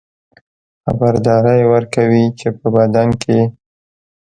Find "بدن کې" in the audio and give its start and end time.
2.75-3.39